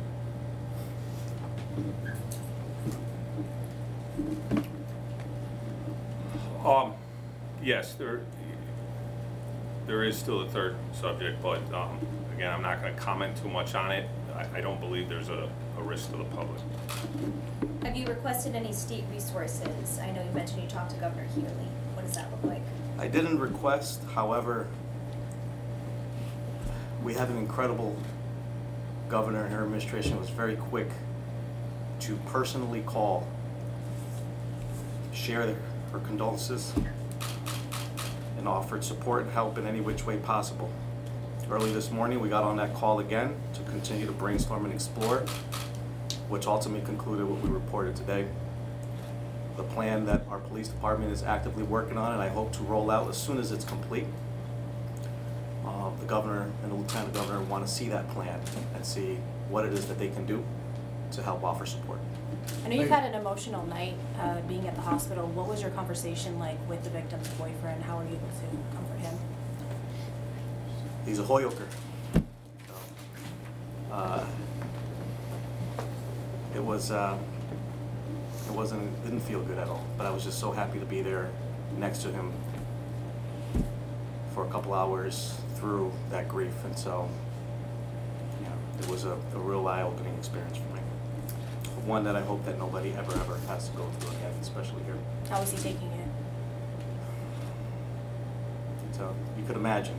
Um, 6.64 6.94
yes, 7.62 7.94
there, 7.94 8.22
there 9.86 10.04
is 10.04 10.16
still 10.16 10.42
a 10.42 10.48
third 10.48 10.76
subject, 10.92 11.42
but, 11.42 11.60
um, 11.74 11.98
again, 12.34 12.52
I'm 12.52 12.62
not 12.62 12.80
gonna 12.80 12.94
comment 12.94 13.36
too 13.36 13.48
much 13.48 13.74
on 13.74 13.90
it. 13.90 14.08
I, 14.34 14.58
I 14.58 14.60
don't 14.60 14.80
believe 14.80 15.08
there's 15.08 15.28
a, 15.28 15.48
a 15.78 15.82
risk 15.82 16.10
to 16.12 16.16
the 16.16 16.24
public. 16.24 16.60
have 17.82 17.96
you 17.96 18.06
requested 18.06 18.54
any 18.54 18.72
state 18.72 19.04
resources? 19.12 19.98
I 19.98 20.10
know 20.10 20.22
you 20.22 20.30
mentioned 20.30 20.62
you 20.62 20.68
talked 20.68 20.92
to 20.92 20.96
Governor 20.96 21.26
Healey. 21.34 21.68
What 21.94 22.06
does 22.06 22.14
that 22.14 22.30
look 22.30 22.44
like? 22.44 22.62
I 22.98 23.08
didn't 23.08 23.38
request, 23.38 24.02
however, 24.14 24.68
we 27.02 27.14
have 27.14 27.30
an 27.30 27.36
incredible 27.36 27.96
governor 29.08 29.44
and 29.44 29.54
her 29.54 29.62
administration 29.62 30.18
was 30.18 30.30
very 30.30 30.56
quick 30.56 30.88
to 32.00 32.16
personally 32.26 32.82
call, 32.82 33.26
share 35.24 35.56
her 35.90 35.98
condolences, 36.00 36.74
and 38.36 38.46
offered 38.46 38.84
support 38.84 39.22
and 39.22 39.32
help 39.32 39.56
in 39.56 39.66
any 39.66 39.80
which 39.80 40.04
way 40.04 40.18
possible. 40.18 40.70
Early 41.50 41.72
this 41.72 41.90
morning, 41.90 42.20
we 42.20 42.28
got 42.28 42.44
on 42.44 42.56
that 42.56 42.74
call 42.74 43.00
again 43.00 43.34
to 43.54 43.62
continue 43.70 44.04
to 44.04 44.12
brainstorm 44.12 44.64
and 44.66 44.74
explore, 44.74 45.20
which 46.28 46.46
ultimately 46.46 46.84
concluded 46.84 47.26
what 47.26 47.40
we 47.40 47.48
reported 47.48 47.96
today 47.96 48.26
the 49.56 49.62
plan 49.62 50.04
that 50.06 50.22
our 50.30 50.38
police 50.38 50.66
department 50.68 51.12
is 51.12 51.22
actively 51.22 51.62
working 51.62 51.96
on 51.96 52.12
and 52.12 52.20
I 52.20 52.28
hope 52.28 52.52
to 52.54 52.62
roll 52.64 52.90
out 52.90 53.08
as 53.08 53.16
soon 53.16 53.38
as 53.38 53.52
it's 53.52 53.64
complete. 53.64 54.06
Uh, 55.64 55.90
The 56.00 56.06
governor 56.06 56.50
and 56.62 56.72
the 56.72 56.76
lieutenant 56.76 57.14
governor 57.14 57.40
want 57.40 57.64
to 57.64 57.72
see 57.72 57.88
that 57.88 58.08
plan 58.10 58.40
and 58.74 58.84
see 58.84 59.18
what 59.48 59.64
it 59.64 59.72
is 59.72 59.86
that 59.86 59.98
they 59.98 60.08
can 60.08 60.26
do 60.26 60.44
to 61.16 61.22
help 61.22 61.42
offer 61.44 61.66
support. 61.66 61.98
I 62.64 62.68
know 62.68 62.76
you've 62.76 62.88
had 62.90 63.04
an 63.04 63.14
emotional 63.20 63.64
night 63.66 63.94
uh, 64.20 64.40
being 64.42 64.66
at 64.66 64.74
the 64.74 64.80
hospital. 64.82 65.26
What 65.28 65.48
was 65.48 65.62
your 65.62 65.70
conversation 65.70 66.38
like 66.38 66.58
with 66.68 66.82
the 66.84 66.90
victim's 66.90 67.28
boyfriend? 67.30 67.82
How 67.82 67.96
were 67.98 68.04
you 68.04 68.10
able 68.10 68.28
to 68.28 68.76
comfort 68.76 68.98
him? 68.98 69.14
He's 71.06 71.18
a 71.18 71.24
Holyoker. 71.24 71.66
Uh, 73.90 74.24
It 76.54 76.62
was, 76.62 76.92
uh, 76.92 77.18
it 78.46 78.52
wasn't, 78.52 79.02
didn't 79.02 79.22
feel 79.22 79.42
good 79.42 79.58
at 79.58 79.66
all, 79.66 79.84
but 79.98 80.06
I 80.06 80.10
was 80.10 80.22
just 80.22 80.38
so 80.38 80.52
happy 80.52 80.78
to 80.78 80.86
be 80.86 81.02
there 81.02 81.28
next 81.78 82.02
to 82.02 82.12
him 82.12 82.32
for 84.32 84.46
a 84.46 84.48
couple 84.50 84.72
hours 84.72 85.34
through 85.56 85.90
that 86.10 86.28
grief, 86.28 86.54
and 86.64 86.78
so, 86.78 87.08
yeah, 88.40 88.48
it 88.80 88.88
was 88.88 89.04
a, 89.04 89.14
a 89.34 89.38
real 89.38 89.66
eye-opening 89.66 90.14
experience 90.14 90.56
for 90.58 90.73
me. 90.73 90.73
One 91.86 92.04
that 92.04 92.16
I 92.16 92.22
hope 92.22 92.44
that 92.46 92.58
nobody 92.58 92.92
ever, 92.96 93.12
ever 93.12 93.36
has 93.48 93.68
to 93.68 93.76
go 93.76 93.84
through 93.98 94.16
again, 94.16 94.32
especially 94.40 94.82
here. 94.84 94.96
How 95.28 95.40
was 95.40 95.50
he 95.50 95.58
taking 95.58 95.90
it? 95.92 96.08
So 98.96 99.14
you 99.38 99.44
could 99.46 99.56
imagine. 99.56 99.96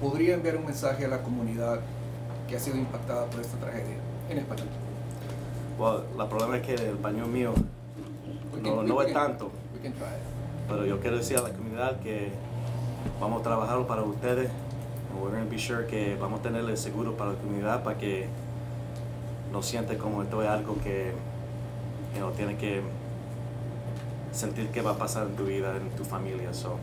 ¿podría 0.00 0.34
enviar 0.34 0.56
un 0.56 0.64
mensaje 0.64 1.04
a 1.04 1.08
la 1.08 1.18
comunidad 1.22 1.80
que 2.48 2.56
ha 2.56 2.60
sido 2.60 2.76
impactada 2.76 3.26
por 3.26 3.40
esta 3.40 3.58
tragedia 3.58 3.96
en 4.30 4.38
español? 4.38 4.68
Well, 5.78 6.04
la 6.16 6.28
problema 6.28 6.56
es 6.56 6.62
que 6.66 6.74
el 6.74 6.96
español 6.96 7.28
mío 7.28 7.52
We 8.54 8.60
no, 8.62 8.76
can- 8.76 8.86
no 8.88 8.94
we 8.96 9.04
es 9.06 9.12
can- 9.12 9.26
tanto, 9.28 9.50
We 9.74 9.80
can 9.82 9.92
try. 9.92 10.06
pero 10.68 10.86
yo 10.86 10.98
quiero 11.00 11.18
decir 11.18 11.36
a 11.38 11.42
la 11.42 11.50
comunidad 11.50 12.00
que 12.00 12.30
vamos 13.20 13.40
a 13.40 13.42
trabajar 13.42 13.86
para 13.86 14.02
ustedes. 14.02 14.48
And 15.10 15.20
we're 15.20 15.30
going 15.30 15.44
to 15.44 15.50
be 15.50 15.58
sure 15.58 15.86
que 15.86 16.16
vamos 16.16 16.40
a 16.40 16.42
tenerle 16.42 16.76
seguro 16.76 17.14
para 17.16 17.32
la 17.32 17.38
comunidad 17.38 17.82
para 17.82 17.98
que 17.98 18.28
no 19.52 19.62
siente 19.62 19.96
como 19.96 20.22
esto 20.22 20.42
es 20.42 20.48
algo 20.48 20.76
que 20.82 21.12
you 22.14 22.20
know, 22.20 22.30
tiene 22.32 22.56
que 22.56 22.82
sentir 24.32 24.68
que 24.70 24.82
va 24.82 24.92
a 24.92 24.96
pasar 24.98 25.26
en 25.26 25.36
tu 25.36 25.44
vida, 25.44 25.76
en 25.76 25.88
tu 25.96 26.04
familia. 26.04 26.52
So 26.52 26.78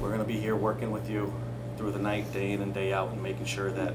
we're 0.00 0.08
going 0.08 0.20
to 0.20 0.24
be 0.26 0.38
here 0.38 0.54
working 0.56 0.90
with 0.90 1.08
you 1.10 1.32
through 1.76 1.92
the 1.92 1.98
night, 1.98 2.30
day 2.32 2.52
in 2.52 2.62
and 2.62 2.72
day 2.74 2.92
out, 2.92 3.10
and 3.12 3.22
making 3.22 3.46
sure 3.46 3.70
that 3.72 3.94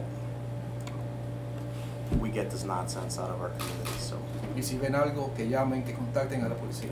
we 2.20 2.30
get 2.30 2.50
this 2.52 2.64
nonsense 2.64 3.18
out 3.20 3.30
of 3.30 3.42
our 3.42 3.50
community. 3.50 3.92
So 4.00 4.18
Y 4.56 4.62
si 4.62 4.78
ven 4.78 4.94
algo, 4.94 5.34
que 5.36 5.46
llamen, 5.48 5.84
que 5.84 5.94
contacten 5.94 6.44
a 6.46 6.50
la 6.50 6.56
policía. 6.56 6.92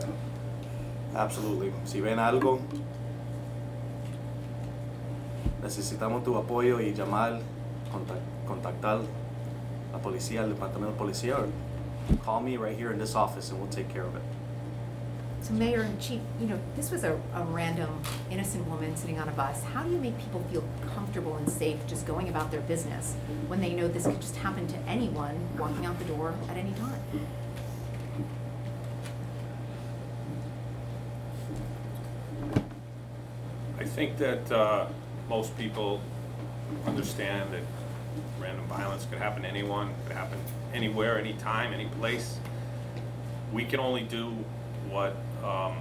absolutely. 1.16 1.72
Si 1.86 2.02
ven 2.02 2.18
algo, 2.20 2.60
necesitamos 5.62 6.24
tu 6.24 6.36
apoyo 6.38 6.80
y 6.82 6.94
llamar, 6.94 7.40
contac- 7.92 8.48
contactar 8.48 9.00
la 9.94 10.00
policía, 10.00 10.42
el 10.42 10.50
departamento 10.50 10.92
de 10.92 10.98
policía, 10.98 11.38
or 11.38 11.48
call 12.26 12.42
me 12.42 12.58
right 12.58 12.78
here 12.78 12.92
in 12.92 13.00
this 13.00 13.16
office 13.16 13.52
and 13.52 13.60
we'll 13.60 13.70
take 13.70 13.88
care 13.94 14.04
of 14.04 14.16
it. 14.16 14.22
So 15.42 15.54
Mayor 15.54 15.82
and 15.82 16.00
Chief, 16.00 16.22
you 16.40 16.48
know, 16.48 16.58
this 16.76 16.90
was 16.90 17.04
a, 17.04 17.20
a 17.34 17.44
random 17.44 18.02
innocent 18.32 18.66
woman 18.68 18.96
sitting 18.96 19.20
on 19.20 19.28
a 19.28 19.32
bus. 19.34 19.62
How 19.64 19.84
do 19.84 19.92
you 19.92 19.98
make 19.98 20.18
people 20.18 20.42
feel 20.50 20.64
comfortable 20.96 21.36
and 21.36 21.50
safe 21.50 21.86
just 21.86 22.06
going 22.06 22.30
about 22.30 22.50
their 22.50 22.62
business 22.62 23.16
when 23.48 23.60
they 23.60 23.74
know 23.74 23.90
this 23.90 24.06
could 24.06 24.22
just 24.22 24.38
happen 24.38 24.68
to 24.68 24.78
anyone 24.88 25.38
walking 25.58 25.86
out 25.86 26.00
the 26.00 26.06
door 26.06 26.34
at 26.50 26.56
any 26.56 26.72
time? 26.74 27.00
I 33.78 33.84
think 33.84 34.18
that 34.20 34.50
uh, 34.50 34.88
most 35.28 35.58
people 35.58 36.00
understand 36.88 37.52
that 37.52 37.64
random 38.40 38.66
violence 38.66 39.06
could 39.06 39.20
happen 39.20 39.44
to 39.44 39.50
anyone, 39.50 39.94
could 40.08 40.16
happen 40.16 40.40
anywhere, 40.74 41.18
anytime, 41.20 41.74
any 41.74 41.86
place. 41.86 42.38
We 43.52 43.66
can 43.66 43.80
only 43.80 44.04
do 44.04 44.30
what 44.90 45.16
um, 45.44 45.78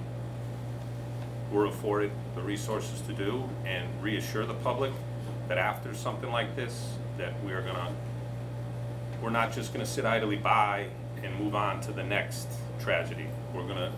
we're 1.50 1.66
afforded 1.66 2.10
the 2.34 2.42
resources 2.42 3.00
to 3.02 3.12
do 3.12 3.48
and 3.64 3.86
reassure 4.02 4.46
the 4.46 4.54
public 4.54 4.92
that 5.48 5.58
after 5.58 5.94
something 5.94 6.30
like 6.30 6.56
this, 6.56 6.94
that 7.18 7.32
we 7.44 7.52
are 7.52 7.62
gonna, 7.62 7.92
we're 9.22 9.30
not 9.30 9.52
just 9.52 9.72
gonna 9.72 9.86
sit 9.86 10.04
idly 10.04 10.36
by 10.36 10.86
and 11.22 11.38
move 11.38 11.54
on 11.54 11.80
to 11.82 11.92
the 11.92 12.02
next 12.02 12.48
tragedy. 12.80 13.26
We're 13.54 13.66
gonna, 13.66 13.92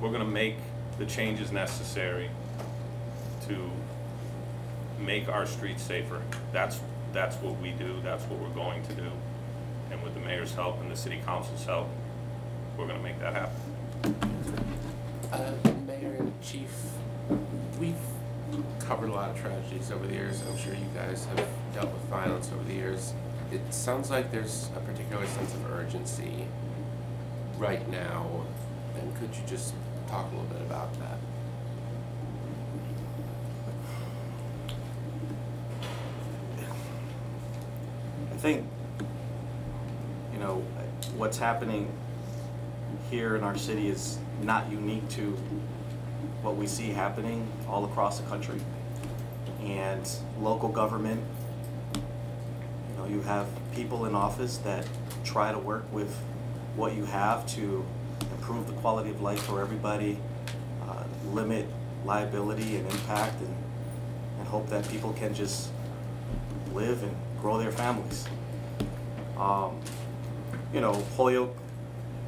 we're 0.00 0.10
gonna 0.10 0.24
make 0.24 0.56
the 0.98 1.06
changes 1.06 1.52
necessary 1.52 2.30
to 3.46 3.70
make 4.98 5.28
our 5.28 5.46
streets 5.46 5.82
safer. 5.82 6.22
That's, 6.52 6.80
that's 7.12 7.36
what 7.36 7.58
we 7.60 7.70
do, 7.72 8.00
that's 8.02 8.24
what 8.24 8.38
we're 8.38 8.54
going 8.54 8.82
to 8.84 8.94
do. 8.94 9.10
And 9.90 10.02
with 10.02 10.14
the 10.14 10.20
mayor's 10.20 10.54
help 10.54 10.80
and 10.80 10.90
the 10.90 10.96
city 10.96 11.20
council's 11.24 11.64
help, 11.64 11.88
we're 12.76 12.86
gonna 12.86 13.02
make 13.02 13.18
that 13.20 13.34
happen. 13.34 14.14
Uh, 15.32 15.52
Mayor 15.86 16.16
and 16.18 16.32
Chief, 16.42 16.70
we've 17.78 17.94
covered 18.78 19.10
a 19.10 19.12
lot 19.12 19.30
of 19.30 19.40
tragedies 19.40 19.90
over 19.90 20.06
the 20.06 20.14
years. 20.14 20.42
I'm 20.48 20.56
sure 20.56 20.74
you 20.74 20.86
guys 20.94 21.26
have 21.26 21.46
dealt 21.74 21.92
with 21.92 22.02
violence 22.04 22.50
over 22.52 22.64
the 22.64 22.74
years. 22.74 23.12
It 23.52 23.60
sounds 23.70 24.10
like 24.10 24.30
there's 24.30 24.70
a 24.76 24.80
particular 24.80 25.26
sense 25.26 25.54
of 25.54 25.70
urgency 25.72 26.46
right 27.58 27.86
now. 27.90 28.44
And 28.98 29.14
could 29.16 29.34
you 29.34 29.42
just 29.46 29.74
talk 30.08 30.26
a 30.32 30.36
little 30.36 30.44
bit 30.50 30.62
about 30.62 30.92
that? 31.00 31.18
I 38.27 38.27
think, 38.38 38.66
you 40.32 40.38
know, 40.38 40.62
what's 41.16 41.38
happening 41.38 41.92
here 43.10 43.36
in 43.36 43.42
our 43.42 43.56
city 43.56 43.88
is 43.88 44.18
not 44.42 44.70
unique 44.70 45.08
to 45.10 45.36
what 46.42 46.56
we 46.56 46.66
see 46.66 46.90
happening 46.90 47.50
all 47.68 47.84
across 47.84 48.20
the 48.20 48.28
country. 48.28 48.60
And 49.64 50.08
local 50.40 50.68
government, 50.68 51.20
you 51.94 52.96
know, 52.96 53.06
you 53.08 53.20
have 53.22 53.48
people 53.74 54.06
in 54.06 54.14
office 54.14 54.58
that 54.58 54.86
try 55.24 55.50
to 55.52 55.58
work 55.58 55.92
with 55.92 56.14
what 56.76 56.94
you 56.94 57.04
have 57.06 57.46
to 57.46 57.84
improve 58.36 58.66
the 58.68 58.72
quality 58.74 59.10
of 59.10 59.20
life 59.20 59.42
for 59.42 59.60
everybody, 59.60 60.18
uh, 60.88 61.02
limit 61.32 61.66
liability 62.04 62.76
and 62.76 62.88
impact, 62.92 63.40
and, 63.40 63.56
and 64.38 64.48
hope 64.48 64.68
that 64.68 64.88
people 64.88 65.12
can 65.14 65.34
just 65.34 65.70
live 66.74 67.02
and 67.02 67.14
grow 67.40 67.58
their 67.58 67.72
families. 67.72 68.26
Um, 69.38 69.80
you 70.72 70.80
know, 70.80 70.94
Holyoke, 71.16 71.56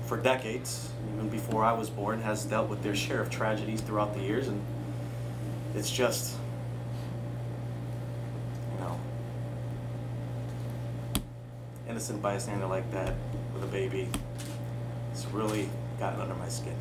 for 0.06 0.16
decades, 0.16 0.90
even 1.14 1.28
before 1.28 1.64
I 1.64 1.72
was 1.72 1.90
born, 1.90 2.20
has 2.22 2.44
dealt 2.44 2.68
with 2.68 2.82
their 2.82 2.94
share 2.94 3.20
of 3.20 3.30
tragedies 3.30 3.80
throughout 3.80 4.14
the 4.14 4.20
years, 4.20 4.48
and 4.48 4.60
it's 5.74 5.90
just, 5.90 6.36
you 8.74 8.80
know, 8.80 9.00
innocent 11.88 12.22
bystander 12.22 12.66
like 12.66 12.90
that 12.92 13.14
with 13.54 13.64
a 13.64 13.68
baby. 13.68 14.08
It's 15.12 15.26
really 15.26 15.68
gotten 15.98 16.20
under 16.20 16.34
my 16.34 16.48
skin. 16.48 16.76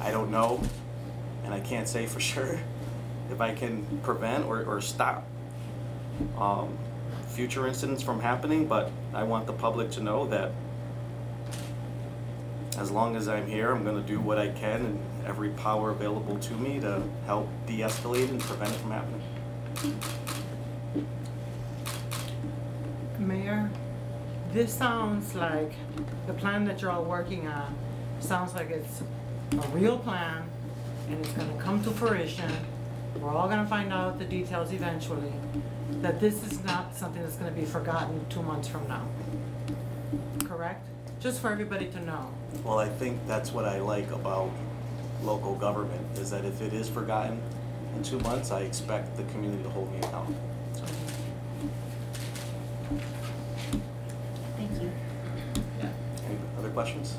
I 0.00 0.10
don't 0.10 0.30
know, 0.30 0.60
and 1.44 1.52
I 1.52 1.60
can't 1.60 1.88
say 1.88 2.06
for 2.06 2.20
sure 2.32 2.58
if 3.30 3.40
I 3.40 3.54
can 3.54 3.84
prevent 4.02 4.44
or, 4.44 4.62
or 4.64 4.80
stop 4.80 5.26
um, 6.38 6.76
future 7.28 7.66
incidents 7.66 8.02
from 8.02 8.20
happening, 8.20 8.66
but 8.66 8.90
I 9.14 9.22
want 9.22 9.46
the 9.46 9.52
public 9.52 9.90
to 9.92 10.02
know 10.02 10.26
that 10.26 10.52
as 12.78 12.90
long 12.90 13.16
as 13.16 13.28
I'm 13.28 13.46
here, 13.46 13.70
I'm 13.70 13.84
gonna 13.84 14.02
do 14.02 14.20
what 14.20 14.38
I 14.38 14.48
can 14.48 14.86
and 14.86 15.00
every 15.26 15.50
power 15.50 15.90
available 15.90 16.38
to 16.38 16.54
me 16.54 16.80
to 16.80 17.02
help 17.26 17.48
de-escalate 17.66 18.28
and 18.30 18.40
prevent 18.40 18.70
it 18.70 18.76
from 18.76 18.90
happening. 18.90 19.22
Mayor, 23.18 23.70
this 24.52 24.72
sounds 24.74 25.34
like, 25.34 25.72
the 26.26 26.32
plan 26.32 26.64
that 26.64 26.82
you're 26.82 26.90
all 26.90 27.04
working 27.04 27.46
on, 27.46 27.74
sounds 28.20 28.54
like 28.54 28.70
it's 28.70 29.02
a 29.52 29.68
real 29.68 29.98
plan, 29.98 30.42
and 31.08 31.24
it's 31.24 31.32
gonna 31.34 31.56
come 31.58 31.82
to 31.84 31.90
fruition. 31.90 32.50
We're 33.20 33.30
all 33.30 33.48
gonna 33.48 33.66
find 33.66 33.92
out 33.92 34.18
the 34.18 34.24
details 34.24 34.72
eventually, 34.72 35.32
that 36.00 36.20
this 36.20 36.42
is 36.44 36.62
not 36.64 36.96
something 36.96 37.22
that's 37.22 37.36
gonna 37.36 37.50
be 37.50 37.64
forgotten 37.64 38.24
two 38.28 38.42
months 38.42 38.68
from 38.68 38.86
now. 38.88 39.06
Correct? 40.44 40.86
Just 41.20 41.40
for 41.40 41.50
everybody 41.50 41.86
to 41.86 42.00
know. 42.00 42.30
Well, 42.64 42.78
I 42.78 42.88
think 42.88 43.24
that's 43.26 43.52
what 43.52 43.64
I 43.64 43.78
like 43.80 44.10
about 44.10 44.50
local 45.22 45.54
government, 45.54 46.18
is 46.18 46.30
that 46.30 46.44
if 46.44 46.60
it 46.60 46.72
is 46.72 46.88
forgotten 46.88 47.40
in 47.94 48.02
two 48.02 48.18
months, 48.20 48.50
I 48.50 48.60
expect 48.60 49.16
the 49.16 49.22
community 49.24 49.62
to 49.62 49.70
hold 49.70 49.92
me 49.92 49.98
accountable. 49.98 50.34
Thank 54.56 54.82
you. 54.82 54.90
Any 55.80 56.38
other 56.58 56.70
questions? 56.70 57.16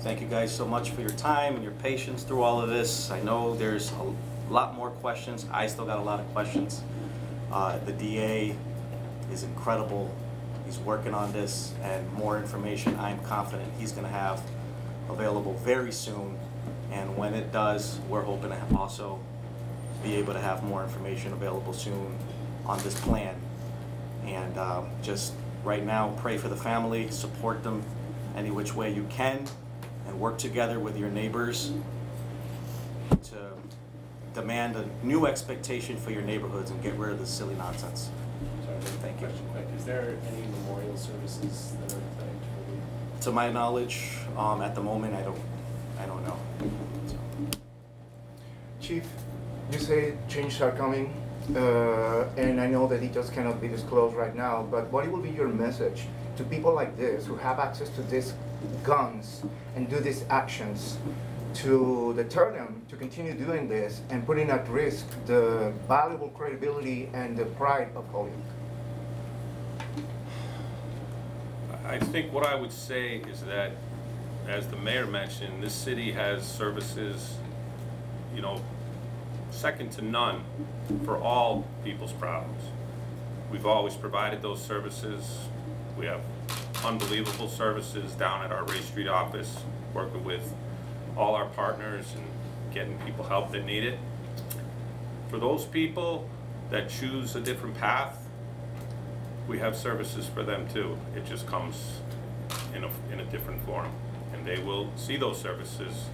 Thank 0.00 0.20
you 0.20 0.26
guys 0.26 0.54
so 0.54 0.66
much 0.66 0.90
for 0.90 1.00
your 1.00 1.10
time 1.10 1.54
and 1.54 1.62
your 1.62 1.72
patience 1.72 2.22
through 2.22 2.42
all 2.42 2.60
of 2.60 2.68
this. 2.68 3.10
I 3.10 3.20
know 3.20 3.54
there's 3.54 3.92
a 3.92 4.52
lot 4.52 4.74
more 4.74 4.90
questions. 4.90 5.46
I 5.50 5.66
still 5.66 5.86
got 5.86 5.98
a 5.98 6.02
lot 6.02 6.20
of 6.20 6.30
questions. 6.32 6.82
Uh, 7.52 7.78
the 7.78 7.92
DA 7.92 8.54
is 9.32 9.42
incredible. 9.42 10.14
He's 10.66 10.78
working 10.78 11.14
on 11.14 11.32
this 11.32 11.72
and 11.82 12.10
more 12.14 12.38
information 12.38 12.96
I'm 12.98 13.20
confident 13.20 13.70
he's 13.78 13.92
gonna 13.92 14.08
have 14.08 14.42
available 15.08 15.54
very 15.54 15.92
soon. 15.92 16.38
And 16.90 17.16
when 17.16 17.34
it 17.34 17.52
does, 17.52 17.98
we're 18.08 18.22
hoping 18.22 18.50
to 18.50 18.76
also 18.76 19.18
be 20.02 20.14
able 20.16 20.32
to 20.34 20.40
have 20.40 20.62
more 20.62 20.82
information 20.82 21.32
available 21.32 21.72
soon 21.72 22.16
on 22.66 22.78
this 22.82 22.98
plan. 23.00 23.34
And 24.26 24.56
um, 24.58 24.88
just 25.02 25.34
right 25.64 25.84
now, 25.84 26.14
pray 26.18 26.38
for 26.38 26.48
the 26.48 26.56
family, 26.56 27.10
support 27.10 27.62
them 27.62 27.82
any 28.36 28.50
which 28.50 28.74
way 28.74 28.92
you 28.92 29.06
can, 29.10 29.46
and 30.06 30.20
work 30.20 30.38
together 30.38 30.78
with 30.78 30.98
your 30.98 31.10
neighbors 31.10 31.72
to 33.24 33.43
demand 34.34 34.76
a 34.76 34.84
new 35.06 35.26
expectation 35.26 35.96
for 35.96 36.10
your 36.10 36.22
neighborhoods 36.22 36.70
and 36.70 36.82
get 36.82 36.94
rid 36.94 37.12
of 37.12 37.18
this 37.20 37.30
silly 37.30 37.54
nonsense. 37.54 38.10
Sorry, 38.64 38.78
Thank 39.00 39.20
you. 39.20 39.26
question 39.28 39.46
quick. 39.52 39.66
Is 39.78 39.84
there 39.84 40.16
any 40.28 40.42
memorial 40.48 40.96
services 40.96 41.72
that 41.80 41.92
are 41.94 42.00
planned 42.16 42.40
for 43.16 43.22
To 43.24 43.32
my 43.32 43.50
knowledge, 43.50 44.10
um, 44.36 44.60
at 44.60 44.74
the 44.74 44.82
moment, 44.82 45.14
I 45.14 45.22
don't, 45.22 45.38
I 46.00 46.06
don't 46.06 46.24
know. 46.26 46.36
So, 47.06 47.16
Chief, 48.80 49.06
you 49.72 49.78
say 49.78 50.14
changes 50.28 50.60
are 50.60 50.72
coming. 50.72 51.14
uh, 51.54 52.24
and 52.38 52.58
I 52.58 52.66
know 52.66 52.86
the 52.88 52.96
details 52.98 53.28
cannot 53.28 53.60
be 53.60 53.68
disclosed 53.68 54.16
right 54.16 54.34
now, 54.34 54.66
but 54.70 54.90
what 54.90 55.06
will 55.10 55.20
be 55.20 55.28
your 55.30 55.48
message 55.48 56.06
to 56.38 56.42
people 56.44 56.72
like 56.74 56.96
this 56.96 57.26
who 57.26 57.36
have 57.36 57.58
access 57.58 57.90
to 57.90 58.02
these 58.02 58.32
guns 58.82 59.42
and 59.76 59.88
do 59.90 60.00
these 60.00 60.24
actions 60.30 60.96
to 61.54 62.14
deter 62.14 62.52
them 62.52 62.82
to 62.88 62.96
continue 62.96 63.34
doing 63.34 63.68
this 63.68 64.00
and 64.10 64.26
putting 64.26 64.50
at 64.50 64.68
risk 64.68 65.06
the 65.26 65.72
valuable 65.86 66.28
credibility 66.28 67.10
and 67.14 67.36
the 67.36 67.44
pride 67.44 67.90
of 67.94 68.06
Holyoke? 68.08 68.32
I 71.86 71.98
think 71.98 72.32
what 72.32 72.46
I 72.46 72.54
would 72.54 72.72
say 72.72 73.16
is 73.18 73.42
that, 73.42 73.72
as 74.48 74.66
the 74.68 74.76
mayor 74.76 75.06
mentioned, 75.06 75.62
this 75.62 75.74
city 75.74 76.12
has 76.12 76.46
services, 76.46 77.36
you 78.34 78.40
know, 78.40 78.60
second 79.50 79.92
to 79.92 80.02
none 80.02 80.42
for 81.04 81.18
all 81.18 81.66
people's 81.84 82.12
problems. 82.12 82.62
We've 83.50 83.66
always 83.66 83.94
provided 83.94 84.42
those 84.42 84.62
services. 84.62 85.38
We 85.98 86.06
have 86.06 86.22
unbelievable 86.84 87.48
services 87.48 88.12
down 88.14 88.44
at 88.44 88.50
our 88.50 88.64
Ray 88.64 88.80
Street 88.80 89.08
office, 89.08 89.56
working 89.92 90.24
with 90.24 90.52
all 91.16 91.34
our 91.34 91.46
partners 91.46 92.06
and 92.14 92.24
getting 92.72 92.98
people 93.00 93.24
help 93.24 93.52
that 93.52 93.64
need 93.64 93.84
it. 93.84 93.98
For 95.28 95.38
those 95.38 95.64
people 95.64 96.28
that 96.70 96.88
choose 96.88 97.36
a 97.36 97.40
different 97.40 97.78
path, 97.78 98.18
we 99.46 99.58
have 99.58 99.76
services 99.76 100.26
for 100.26 100.42
them 100.42 100.68
too. 100.68 100.96
It 101.14 101.26
just 101.26 101.46
comes 101.46 102.00
in 102.74 102.84
a, 102.84 102.90
in 103.12 103.20
a 103.20 103.24
different 103.26 103.64
form. 103.64 103.90
And 104.32 104.44
they 104.44 104.58
will 104.58 104.90
see 104.96 105.16
those 105.16 105.40
services 105.40 106.06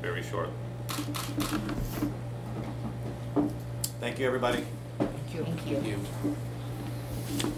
very 0.00 0.22
shortly. 0.22 0.54
Thank 4.00 4.18
you, 4.18 4.26
everybody. 4.26 4.64
Thank 4.98 5.34
you. 5.34 5.44
Thank 5.44 5.66
you. 5.66 5.78
You. 5.78 7.56